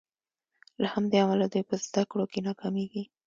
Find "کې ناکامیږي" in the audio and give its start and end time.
2.31-3.03